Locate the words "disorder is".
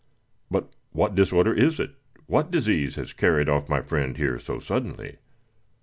1.13-1.79